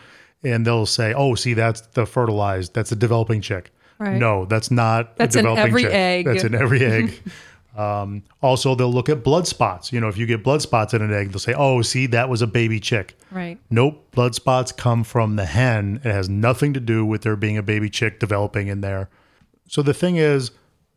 [0.43, 4.17] and they'll say, "Oh, see, that's the fertilized, that's a developing chick." Right.
[4.17, 5.17] No, that's not.
[5.17, 5.93] That's a in developing every chick.
[5.93, 6.25] egg.
[6.27, 7.23] That's in every egg.
[7.77, 9.93] Um, also, they'll look at blood spots.
[9.93, 12.29] You know, if you get blood spots in an egg, they'll say, "Oh, see, that
[12.29, 13.59] was a baby chick." Right.
[13.71, 16.01] Nope, blood spots come from the hen.
[16.05, 19.09] It has nothing to do with there being a baby chick developing in there.
[19.69, 20.51] So the thing is,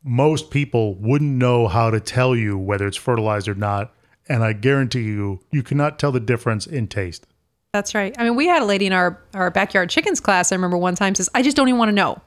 [0.04, 3.94] most people wouldn't know how to tell you whether it's fertilized or not,
[4.28, 7.26] and I guarantee you, you cannot tell the difference in taste.
[7.74, 8.16] That's right.
[8.18, 10.96] I mean, we had a lady in our, our backyard chickens class, I remember one
[10.96, 12.22] time says, I just don't even want to know.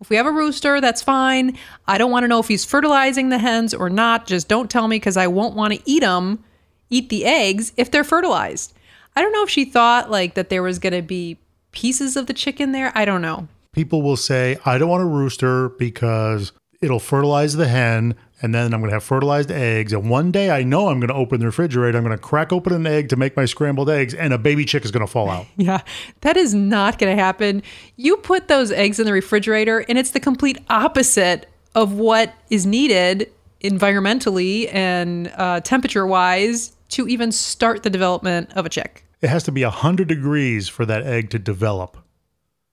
[0.00, 1.58] If we have a rooster, that's fine.
[1.86, 4.26] I don't want to know if he's fertilizing the hens or not.
[4.26, 6.42] Just don't tell me because I won't want to eat them,
[6.88, 8.72] eat the eggs if they're fertilized.
[9.14, 11.38] I don't know if she thought like that there was going to be
[11.72, 12.92] pieces of the chicken there.
[12.94, 13.48] I don't know.
[13.72, 18.72] People will say, I don't want a rooster because it'll fertilize the hen, and then
[18.72, 19.92] I'm going to have fertilized eggs.
[19.92, 22.52] And one day I know I'm going to open the refrigerator, I'm going to crack
[22.52, 25.10] open an egg to make my scrambled eggs, and a baby chick is going to
[25.10, 25.46] fall out.
[25.56, 25.82] Yeah,
[26.22, 27.62] that is not going to happen.
[27.96, 32.64] You put those eggs in the refrigerator, and it's the complete opposite of what is
[32.64, 33.30] needed
[33.62, 39.04] environmentally and uh, temperature wise to even start the development of a chick.
[39.20, 41.98] It has to be 100 degrees for that egg to develop.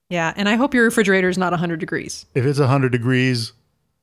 [0.08, 2.24] Yeah, and I hope your refrigerator is not 100 degrees.
[2.34, 3.52] If it's 100 degrees,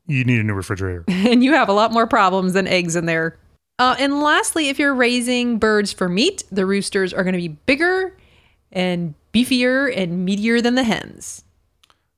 [0.07, 1.03] you need a new refrigerator.
[1.07, 3.37] and you have a lot more problems than eggs in there.
[3.77, 7.49] Uh, and lastly, if you're raising birds for meat, the roosters are going to be
[7.49, 8.15] bigger
[8.71, 11.43] and beefier and meatier than the hens.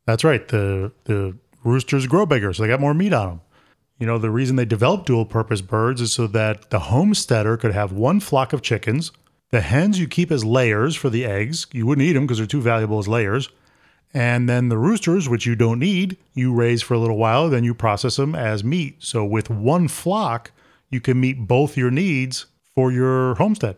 [0.06, 0.47] That's right.
[0.47, 3.41] The the roosters grow bigger, so they got more meat on them.
[4.00, 7.73] You know, the reason they developed dual purpose birds is so that the homesteader could
[7.73, 9.12] have one flock of chickens.
[9.50, 11.65] The hens you keep as layers for the eggs.
[11.71, 13.50] You wouldn't eat them because they're too valuable as layers.
[14.13, 17.63] And then the roosters, which you don't need, you raise for a little while, then
[17.63, 18.96] you process them as meat.
[19.00, 20.52] So with one flock,
[20.89, 23.76] you can meet both your needs for your homestead.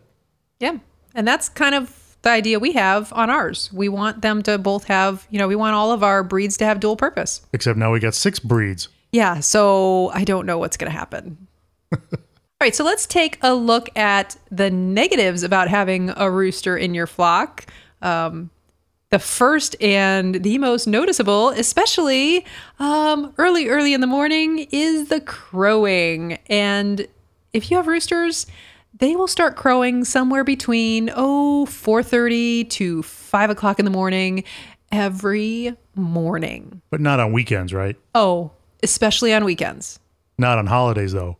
[0.58, 0.78] Yeah.
[1.14, 3.70] And that's kind of the idea we have on ours.
[3.72, 6.64] We want them to both have, you know, we want all of our breeds to
[6.64, 7.42] have dual purpose.
[7.52, 8.88] Except now we got six breeds.
[9.12, 9.40] Yeah.
[9.40, 11.48] So I don't know what's going to happen.
[11.92, 11.98] all
[12.60, 12.74] right.
[12.74, 17.66] So let's take a look at the negatives about having a rooster in your flock.
[18.02, 18.50] Um,
[19.10, 22.46] the first and the most noticeable, especially
[22.78, 26.38] um, early, early in the morning, is the crowing.
[26.48, 27.06] And
[27.52, 28.46] if you have roosters,
[28.96, 34.44] they will start crowing somewhere between oh 4.30 to 5 o'clock in the morning
[34.92, 36.80] every morning.
[36.90, 37.96] But not on weekends, right?
[38.14, 39.98] Oh, especially on weekends.
[40.38, 41.36] Not on holidays, though.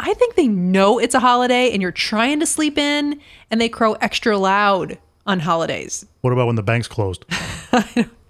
[0.00, 3.68] I think they know it's a holiday and you're trying to sleep in and they
[3.68, 6.04] crow extra loud on holidays.
[6.20, 7.24] What about when the bank's closed?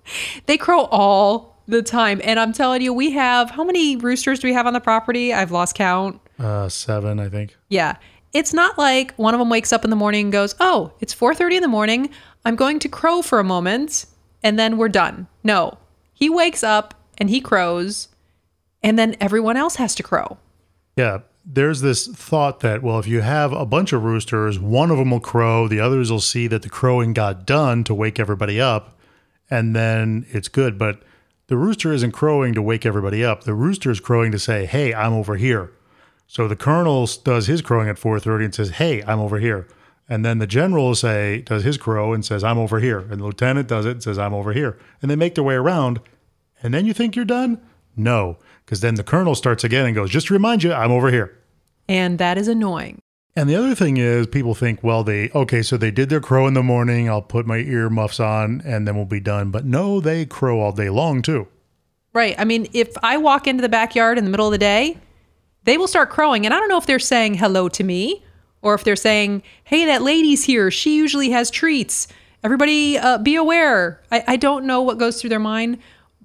[0.46, 2.20] They crow all the time.
[2.24, 5.32] And I'm telling you, we have how many roosters do we have on the property?
[5.32, 6.20] I've lost count.
[6.38, 7.56] Uh, seven, I think.
[7.68, 7.96] Yeah.
[8.32, 11.14] It's not like one of them wakes up in the morning and goes, "Oh, it's
[11.14, 12.08] 4:30 in the morning.
[12.44, 14.06] I'm going to crow for a moment
[14.42, 15.78] and then we're done." No.
[16.14, 18.08] He wakes up and he crows
[18.82, 20.38] and then everyone else has to crow.
[20.96, 24.98] Yeah, there's this thought that, well, if you have a bunch of roosters, one of
[24.98, 28.60] them will crow, the others will see that the crowing got done to wake everybody
[28.60, 28.98] up,
[29.50, 30.78] and then it's good.
[30.78, 31.02] But
[31.48, 33.44] the rooster isn't crowing to wake everybody up.
[33.44, 35.72] The rooster is crowing to say, hey, I'm over here.
[36.26, 39.68] So the colonel does his crowing at 4.30 and says, hey, I'm over here.
[40.08, 43.00] And then the general will say, does his crow and says, I'm over here.
[43.00, 44.78] And the lieutenant does it and says, I'm over here.
[45.00, 46.00] And they make their way around.
[46.62, 47.60] And then you think you're done?
[47.96, 48.38] No,
[48.72, 51.38] because then the colonel starts again and goes, just to remind you, I'm over here.
[51.90, 53.02] And that is annoying.
[53.36, 56.46] And the other thing is, people think, well, they, okay, so they did their crow
[56.46, 57.06] in the morning.
[57.06, 59.50] I'll put my earmuffs on and then we'll be done.
[59.50, 61.48] But no, they crow all day long too.
[62.14, 62.34] Right.
[62.38, 64.96] I mean, if I walk into the backyard in the middle of the day,
[65.64, 66.46] they will start crowing.
[66.46, 68.24] And I don't know if they're saying hello to me
[68.62, 70.70] or if they're saying, hey, that lady's here.
[70.70, 72.08] She usually has treats.
[72.42, 74.00] Everybody uh, be aware.
[74.10, 75.76] I, I don't know what goes through their mind,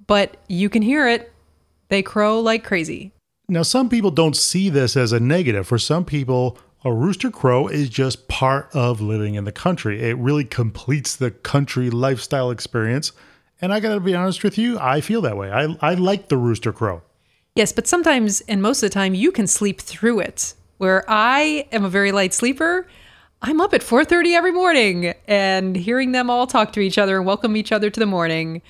[0.06, 1.30] but you can hear it.
[1.88, 3.12] They crow like crazy.
[3.48, 5.66] Now, some people don't see this as a negative.
[5.66, 10.02] For some people, a rooster crow is just part of living in the country.
[10.02, 13.12] It really completes the country lifestyle experience.
[13.60, 15.50] And I got to be honest with you, I feel that way.
[15.50, 17.02] I, I like the rooster crow.
[17.54, 20.54] Yes, but sometimes and most of the time you can sleep through it.
[20.76, 22.86] Where I am a very light sleeper,
[23.42, 27.26] I'm up at 4:30 every morning and hearing them all talk to each other and
[27.26, 28.62] welcome each other to the morning.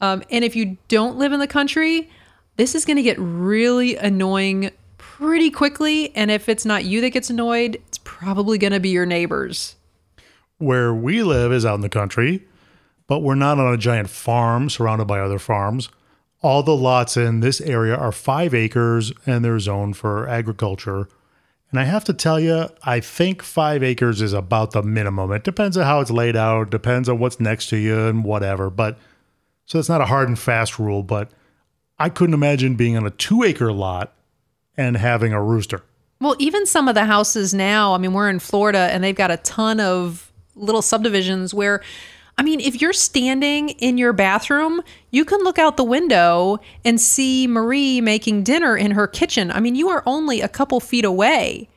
[0.00, 2.08] Um, and if you don't live in the country,
[2.56, 6.14] this is going to get really annoying pretty quickly.
[6.14, 9.76] And if it's not you that gets annoyed, it's probably going to be your neighbors.
[10.58, 12.44] Where we live is out in the country,
[13.06, 15.88] but we're not on a giant farm surrounded by other farms.
[16.42, 21.08] All the lots in this area are five acres and they're zoned for agriculture.
[21.70, 25.32] And I have to tell you, I think five acres is about the minimum.
[25.32, 28.70] It depends on how it's laid out, depends on what's next to you and whatever.
[28.70, 28.98] But
[29.64, 31.30] so it's not a hard and fast rule, but
[31.98, 34.12] I couldn't imagine being on a two acre lot
[34.76, 35.82] and having a rooster.
[36.20, 39.30] Well, even some of the houses now, I mean, we're in Florida and they've got
[39.30, 41.82] a ton of little subdivisions where,
[42.38, 47.00] I mean, if you're standing in your bathroom, you can look out the window and
[47.00, 49.50] see Marie making dinner in her kitchen.
[49.50, 51.68] I mean, you are only a couple feet away.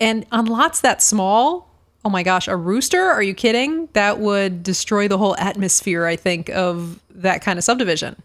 [0.00, 1.70] And on lots that small,
[2.04, 3.02] oh my gosh, a rooster?
[3.02, 3.88] Are you kidding?
[3.92, 8.16] That would destroy the whole atmosphere, I think, of that kind of subdivision.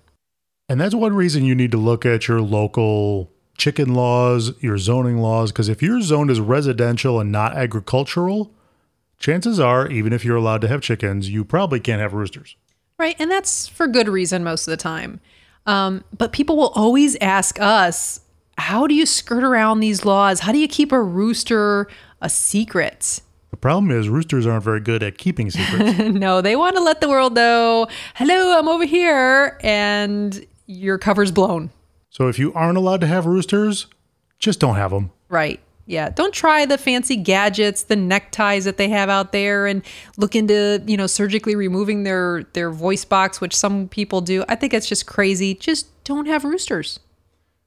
[0.69, 5.17] And that's one reason you need to look at your local chicken laws, your zoning
[5.17, 8.53] laws, because if you're zoned as residential and not agricultural,
[9.17, 12.55] chances are, even if you're allowed to have chickens, you probably can't have roosters.
[12.97, 13.15] Right.
[13.19, 15.19] And that's for good reason most of the time.
[15.65, 18.21] Um, but people will always ask us,
[18.57, 20.41] how do you skirt around these laws?
[20.41, 21.87] How do you keep a rooster
[22.21, 23.21] a secret?
[23.51, 25.99] The problem is roosters aren't very good at keeping secrets.
[26.13, 31.31] no, they want to let the world know, hello, I'm over here, and your cover's
[31.31, 31.71] blown.
[32.11, 33.87] so if you aren't allowed to have roosters,
[34.37, 35.11] just don't have them.
[35.27, 35.59] Right.
[35.87, 36.09] Yeah.
[36.09, 39.81] Don't try the fancy gadgets, the neckties that they have out there and
[40.17, 44.45] look into, you know, surgically removing their their voice box, which some people do.
[44.47, 45.55] I think it's just crazy.
[45.55, 46.99] Just don't have roosters.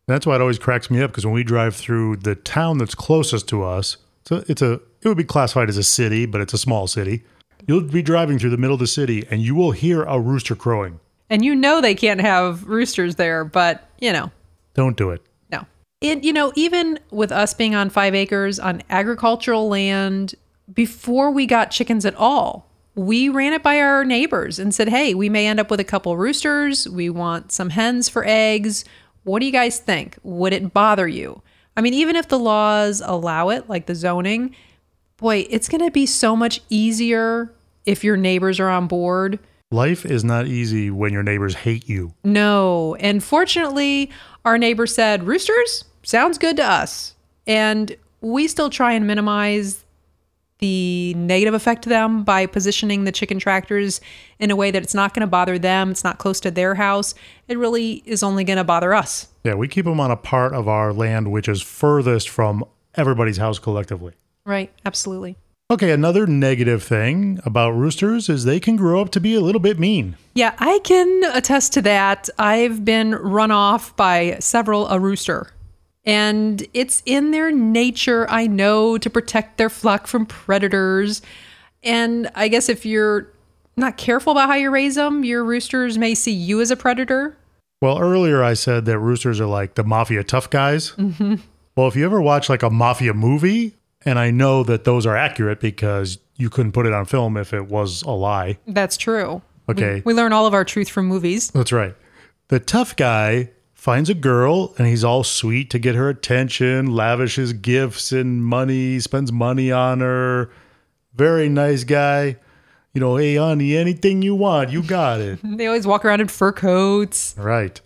[0.06, 2.94] That's why it always cracks me up because when we drive through the town that's
[2.94, 6.54] closest to us, so it's a it would be classified as a city, but it's
[6.54, 7.24] a small city.
[7.66, 10.54] You'll be driving through the middle of the city and you will hear a rooster
[10.54, 11.00] crowing.
[11.32, 14.30] And you know they can't have roosters there, but, you know,
[14.74, 15.24] Don't do it.
[15.50, 15.64] No.
[16.02, 20.34] And, you know, even with us being on five acres on agricultural land,
[20.70, 25.14] before we got chickens at all, we ran it by our neighbors and said, hey,
[25.14, 26.86] we may end up with a couple roosters.
[26.86, 28.84] We want some hens for eggs.
[29.24, 30.18] What do you guys think?
[30.22, 31.40] Would it bother you?
[31.78, 34.54] I mean, even if the laws allow it, like the zoning,
[35.16, 37.54] boy, it's going to be so much easier
[37.86, 39.38] if your neighbors are on board.
[39.72, 42.12] Life is not easy when your neighbors hate you.
[42.24, 42.94] No.
[43.00, 44.10] And fortunately,
[44.44, 47.14] our neighbor said, Roosters sounds good to us.
[47.46, 49.82] And we still try and minimize
[50.58, 54.00] the negative effect to them by positioning the chicken tractors
[54.38, 55.90] in a way that it's not going to bother them.
[55.90, 57.14] It's not close to their house.
[57.48, 59.28] It really is only going to bother us.
[59.42, 62.62] Yeah, we keep them on a part of our land which is furthest from
[62.94, 64.12] everybody's house collectively.
[64.44, 64.70] Right.
[64.84, 65.36] Absolutely.
[65.72, 69.58] Okay, another negative thing about roosters is they can grow up to be a little
[69.58, 70.18] bit mean.
[70.34, 72.28] Yeah, I can attest to that.
[72.38, 75.48] I've been run off by several a rooster.
[76.04, 81.22] And it's in their nature, I know, to protect their flock from predators.
[81.82, 83.28] And I guess if you're
[83.74, 87.34] not careful about how you raise them, your roosters may see you as a predator.
[87.80, 90.90] Well, earlier I said that roosters are like the mafia tough guys.
[90.98, 91.36] Mm-hmm.
[91.76, 95.16] Well, if you ever watch like a mafia movie, and I know that those are
[95.16, 98.58] accurate because you couldn't put it on film if it was a lie.
[98.66, 99.42] That's true.
[99.68, 99.96] Okay.
[99.96, 101.50] We, we learn all of our truth from movies.
[101.50, 101.94] That's right.
[102.48, 107.52] The tough guy finds a girl and he's all sweet to get her attention, lavishes
[107.52, 110.50] gifts and money, spends money on her.
[111.14, 112.36] Very nice guy.
[112.94, 115.38] You know, hey, honey, anything you want, you got it.
[115.56, 117.34] They always walk around in fur coats.
[117.38, 117.80] right.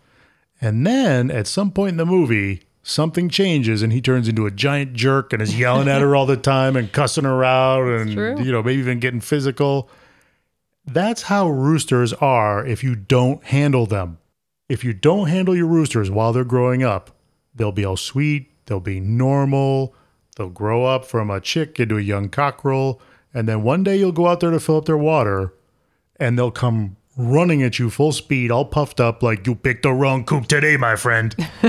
[0.60, 4.50] And then at some point in the movie, something changes and he turns into a
[4.50, 8.10] giant jerk and is yelling at her all the time and cussing her out and
[8.44, 9.90] you know maybe even getting physical.
[10.86, 14.18] That's how roosters are if you don't handle them.
[14.68, 17.10] If you don't handle your roosters while they're growing up,
[17.52, 19.92] they'll be all sweet, they'll be normal,
[20.36, 23.00] they'll grow up from a chick into a young cockerel,
[23.34, 25.52] and then one day you'll go out there to fill up their water
[26.20, 29.92] and they'll come running at you full speed, all puffed up like you picked the
[29.92, 31.34] wrong coop today, my friend.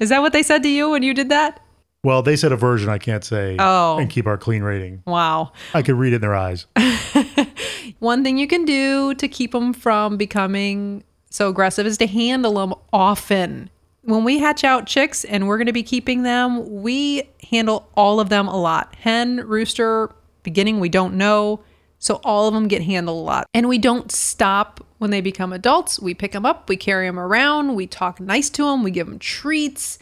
[0.00, 1.60] Is that what they said to you when you did that?
[2.04, 3.98] well, they said a version I can't say Oh.
[3.98, 5.02] and keep our clean rating.
[5.06, 5.50] Wow.
[5.74, 6.66] I could read it in their eyes.
[7.98, 12.54] One thing you can do to keep them from becoming so aggressive is to handle
[12.54, 13.70] them often.
[14.02, 18.20] When we hatch out chicks and we're going to be keeping them, we handle all
[18.20, 18.94] of them a lot.
[18.96, 21.60] Hen, rooster, beginning, we don't know.
[21.98, 23.46] So all of them get handled a lot.
[23.54, 26.00] And we don't stop when they become adults.
[26.00, 29.06] We pick them up, we carry them around, we talk nice to them, we give
[29.06, 29.98] them treats.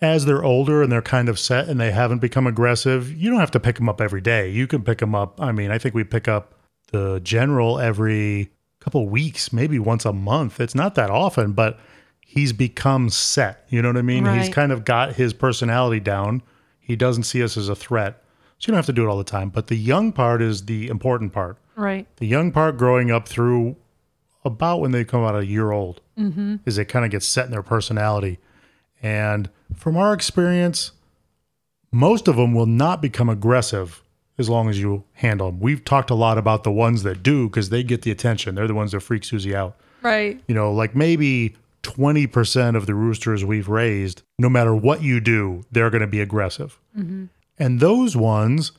[0.00, 3.40] As they're older and they're kind of set and they haven't become aggressive, you don't
[3.40, 4.48] have to pick them up every day.
[4.48, 5.40] You can pick them up.
[5.40, 6.54] I mean, I think we pick up
[6.92, 10.60] the general every couple weeks, maybe once a month.
[10.60, 11.80] It's not that often, but
[12.20, 13.64] he's become set.
[13.70, 14.24] You know what I mean?
[14.24, 16.42] He's kind of got his personality down.
[16.78, 18.22] He doesn't see us as a threat.
[18.58, 19.50] So you don't have to do it all the time.
[19.50, 21.58] But the young part is the important part.
[21.76, 22.06] Right.
[22.16, 23.76] The young part growing up through
[24.44, 26.56] about when they come out a year old mm-hmm.
[26.66, 28.38] is they kind of get set in their personality.
[29.00, 30.92] And from our experience,
[31.92, 34.02] most of them will not become aggressive
[34.38, 35.60] as long as you handle them.
[35.60, 38.54] We've talked a lot about the ones that do because they get the attention.
[38.54, 39.76] They're the ones that freak Susie out.
[40.02, 40.40] Right.
[40.46, 45.64] You know, like maybe 20% of the roosters we've raised, no matter what you do,
[45.70, 46.78] they're going to be aggressive.
[46.96, 47.26] Mm-hmm.
[47.58, 48.72] And those ones,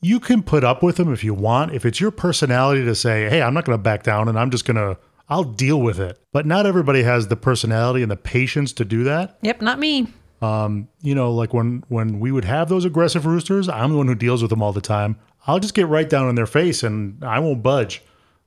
[0.00, 1.72] you can put up with them if you want.
[1.72, 4.50] If it's your personality to say, hey, I'm not going to back down and I'm
[4.50, 6.18] just going to, I'll deal with it.
[6.32, 9.38] But not everybody has the personality and the patience to do that.
[9.42, 10.08] Yep, not me.
[10.42, 14.06] Um, You know, like when when we would have those aggressive roosters, I'm the one
[14.06, 15.16] who deals with them all the time.
[15.46, 18.02] I'll just get right down in their face and I won't budge.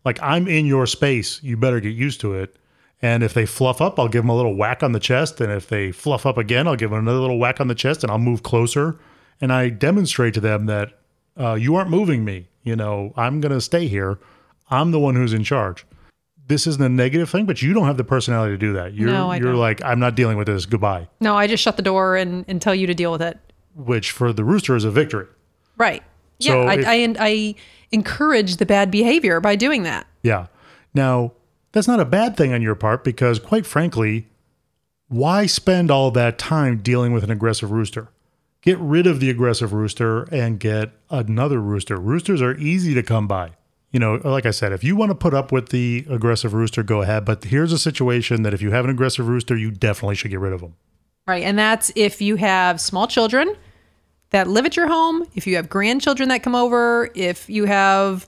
[0.05, 1.41] Like I'm in your space.
[1.41, 2.55] You better get used to it.
[3.01, 5.41] And if they fluff up, I'll give them a little whack on the chest.
[5.41, 8.03] And if they fluff up again, I'll give them another little whack on the chest
[8.03, 8.99] and I'll move closer.
[9.41, 10.93] And I demonstrate to them that
[11.39, 12.47] uh, you aren't moving me.
[12.63, 14.19] You know, I'm going to stay here.
[14.69, 15.85] I'm the one who's in charge.
[16.47, 18.93] This isn't a negative thing, but you don't have the personality to do that.
[18.93, 19.55] You're, No, I you're don't.
[19.59, 20.65] like, I'm not dealing with this.
[20.65, 21.07] Goodbye.
[21.19, 23.37] No, I just shut the door and, and tell you to deal with it.
[23.75, 25.27] Which for the rooster is a victory.
[25.77, 26.03] Right.
[26.39, 27.55] Yeah, So I, if- I, I
[27.91, 30.05] encourage the bad behavior by doing that.
[30.23, 30.47] Yeah.
[30.93, 31.33] Now,
[31.71, 34.27] that's not a bad thing on your part because, quite frankly,
[35.07, 38.09] why spend all that time dealing with an aggressive rooster?
[38.61, 41.97] Get rid of the aggressive rooster and get another rooster.
[41.97, 43.51] Roosters are easy to come by.
[43.91, 46.83] You know, like I said, if you want to put up with the aggressive rooster,
[46.83, 47.25] go ahead.
[47.25, 50.39] But here's a situation that if you have an aggressive rooster, you definitely should get
[50.39, 50.75] rid of them.
[51.27, 51.43] Right.
[51.43, 53.55] And that's if you have small children
[54.31, 58.27] that live at your home, if you have grandchildren that come over, if you have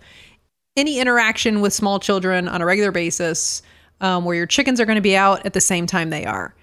[0.77, 3.61] any interaction with small children on a regular basis
[3.99, 6.55] um, where your chickens are going to be out at the same time they are.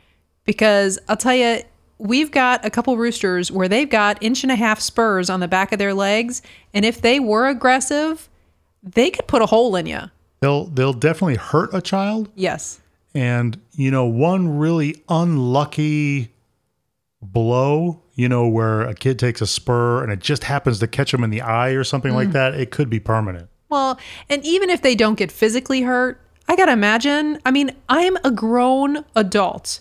[0.44, 1.62] Because I'll tell you,
[1.98, 5.48] we've got a couple roosters where they've got inch and a half spurs on the
[5.48, 6.42] back of their legs.
[6.72, 8.28] And if they were aggressive,
[8.82, 10.02] they could put a hole in you.
[10.40, 12.30] They'll they'll definitely hurt a child.
[12.34, 12.80] Yes.
[13.14, 16.30] And, you know, one really unlucky
[17.20, 21.11] blow, you know, where a kid takes a spur and it just happens to catch
[21.11, 22.32] them in the eye or something like mm.
[22.32, 23.48] that, it could be permanent.
[23.70, 27.40] Well, and even if they don't get physically hurt, I got to imagine.
[27.44, 29.80] I mean, I'm a grown adult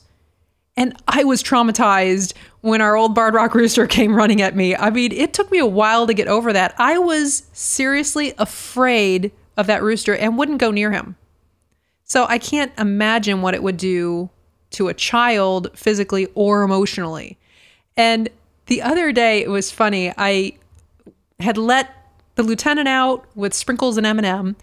[0.77, 4.75] and I was traumatized when our old Barred Rock Rooster came running at me.
[4.75, 6.75] I mean, it took me a while to get over that.
[6.77, 11.15] I was seriously afraid of that rooster and wouldn't go near him.
[12.03, 14.29] So I can't imagine what it would do
[14.71, 17.37] to a child physically or emotionally.
[17.97, 18.29] And
[18.67, 20.13] the other day, it was funny.
[20.15, 20.53] I
[21.39, 21.93] had let
[22.35, 24.55] the lieutenant out with sprinkles and M&M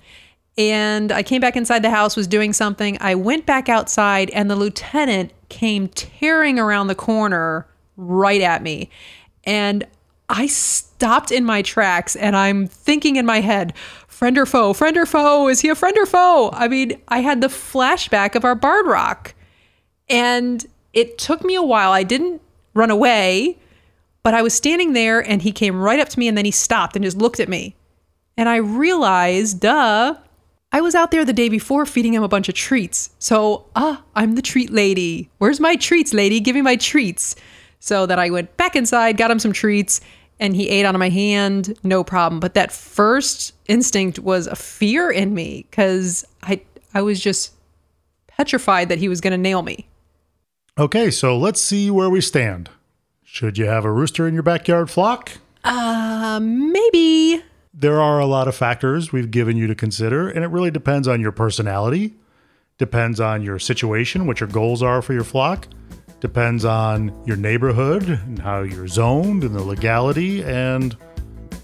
[0.57, 2.97] and I came back inside the house was doing something.
[3.01, 7.65] I went back outside and the lieutenant came tearing around the corner
[7.97, 8.91] right at me.
[9.45, 9.87] And
[10.29, 13.73] I stopped in my tracks and I'm thinking in my head,
[14.09, 16.51] friend or foe, friend or foe, is he a friend or foe?
[16.53, 19.35] I mean, I had the flashback of our Barred Rock.
[20.09, 21.93] And it took me a while.
[21.93, 22.43] I didn't
[22.75, 23.57] run away,
[24.25, 26.51] but I was standing there and he came right up to me and then he
[26.51, 27.77] stopped and just looked at me.
[28.37, 30.17] And I realized, duh,
[30.75, 33.11] I was out there the day before feeding him a bunch of treats.
[33.21, 35.31] So, ah, I'm the treat lady.
[35.39, 36.41] Where's my treats, lady?
[36.41, 37.37] Give me my treats.
[37.79, 40.01] So that I went back inside, got him some treats,
[40.41, 42.41] and he ate out of my hand, no problem.
[42.41, 46.61] But that first instinct was a fear in me because I
[46.93, 47.53] I was just
[48.27, 49.87] petrified that he was going to nail me.
[50.77, 52.69] Okay, so let's see where we stand.
[53.23, 55.39] Should you have a rooster in your backyard flock?
[55.63, 57.45] Uh, maybe.
[57.77, 61.09] There are a lot of factors we've given you to consider, and it really depends
[61.09, 62.15] on your personality,
[62.79, 65.67] depends on your situation, what your goals are for your flock,
[66.21, 70.97] depends on your neighborhood and how you're zoned and the legality, and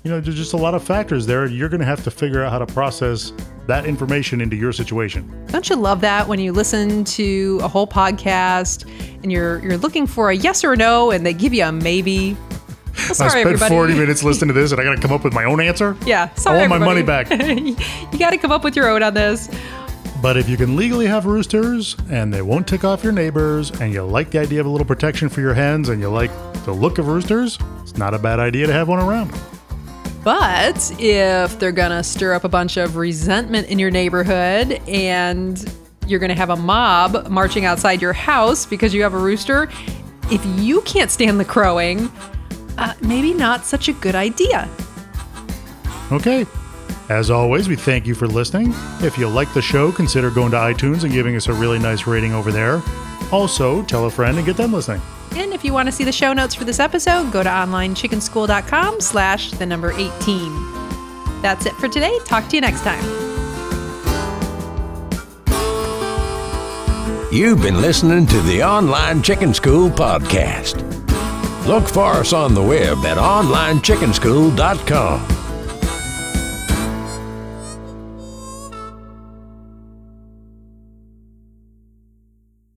[0.02, 1.46] you know, there's just a lot of factors there.
[1.46, 3.32] You're going to have to figure out how to process
[3.68, 5.46] that information into your situation.
[5.48, 8.84] Don't you love that when you listen to a whole podcast
[9.22, 12.36] and you're you're looking for a yes or no and they give you a maybe?
[13.10, 13.74] Well, sorry, I spent everybody.
[13.74, 15.96] 40 minutes listening to this and I got to come up with my own answer?
[16.06, 16.58] Yeah, sorry.
[16.58, 17.28] I want my money back.
[17.30, 19.48] you got to come up with your own on this.
[20.22, 23.92] But if you can legally have roosters and they won't tick off your neighbors and
[23.92, 26.30] you like the idea of a little protection for your hens and you like
[26.64, 29.32] the look of roosters, it's not a bad idea to have one around.
[30.22, 35.64] But if they're going to stir up a bunch of resentment in your neighborhood and
[36.06, 39.70] you're going to have a mob marching outside your house because you have a rooster,
[40.30, 42.12] if you can't stand the crowing,
[42.80, 44.68] uh, maybe not such a good idea.
[46.10, 46.46] Okay.
[47.08, 48.72] As always, we thank you for listening.
[49.00, 52.06] If you like the show, consider going to iTunes and giving us a really nice
[52.06, 52.80] rating over there.
[53.32, 55.00] Also, tell a friend and get them listening.
[55.32, 59.00] And if you want to see the show notes for this episode, go to onlinechickenschool.com
[59.00, 61.42] slash the number 18.
[61.42, 62.16] That's it for today.
[62.24, 63.02] Talk to you next time.
[67.32, 70.89] You've been listening to the Online Chicken School podcast.
[71.70, 75.39] Look for us on the web at onlinechickenschool.com.